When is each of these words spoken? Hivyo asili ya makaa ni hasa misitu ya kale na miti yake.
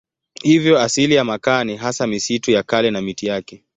Hivyo 0.43 0.79
asili 0.79 1.13
ya 1.15 1.23
makaa 1.23 1.63
ni 1.63 1.77
hasa 1.77 2.07
misitu 2.07 2.51
ya 2.51 2.63
kale 2.63 2.91
na 2.91 3.01
miti 3.01 3.25
yake. 3.27 3.63